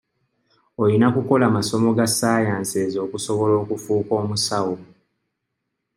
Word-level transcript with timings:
Olina 0.81 1.07
kukola 1.15 1.45
masomo 1.55 1.89
ga 1.97 2.07
saayanseezi 2.19 2.97
okusobola 3.05 3.53
okufuuka 3.63 4.13
omusawo. 4.21 4.75